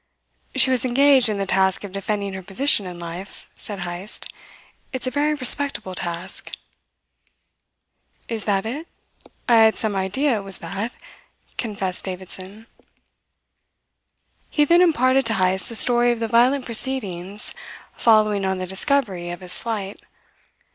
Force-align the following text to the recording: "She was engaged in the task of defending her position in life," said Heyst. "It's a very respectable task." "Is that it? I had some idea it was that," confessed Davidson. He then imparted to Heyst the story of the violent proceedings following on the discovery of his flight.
"She 0.55 0.71
was 0.71 0.83
engaged 0.83 1.29
in 1.29 1.37
the 1.37 1.45
task 1.45 1.83
of 1.83 1.91
defending 1.91 2.33
her 2.33 2.41
position 2.41 2.87
in 2.87 2.97
life," 2.97 3.47
said 3.55 3.81
Heyst. 3.81 4.25
"It's 4.91 5.05
a 5.05 5.11
very 5.11 5.35
respectable 5.35 5.93
task." 5.93 6.53
"Is 8.27 8.45
that 8.45 8.65
it? 8.65 8.87
I 9.47 9.57
had 9.57 9.77
some 9.77 9.95
idea 9.95 10.37
it 10.37 10.43
was 10.43 10.57
that," 10.57 10.93
confessed 11.55 12.03
Davidson. 12.03 12.65
He 14.49 14.65
then 14.65 14.81
imparted 14.81 15.23
to 15.27 15.35
Heyst 15.35 15.69
the 15.69 15.75
story 15.75 16.11
of 16.11 16.19
the 16.19 16.27
violent 16.27 16.65
proceedings 16.65 17.53
following 17.93 18.43
on 18.43 18.57
the 18.57 18.65
discovery 18.65 19.29
of 19.29 19.41
his 19.41 19.59
flight. 19.59 20.01